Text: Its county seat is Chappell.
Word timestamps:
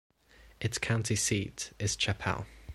Its 0.59 0.79
county 0.79 1.15
seat 1.15 1.73
is 1.77 1.95
Chappell. 1.95 2.47